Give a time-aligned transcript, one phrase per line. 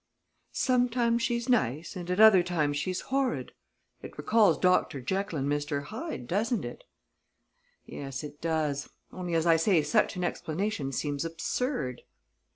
[0.51, 3.51] "Sometimes she's nice and at other times she's horrid.
[4.01, 4.99] It recalls 'Dr.
[4.99, 5.83] Jekyll and Mr.
[5.83, 6.85] Hyde,' doesn't it?"
[7.85, 12.01] "Yes, it does; only, as I say, such an explanation seems absurd."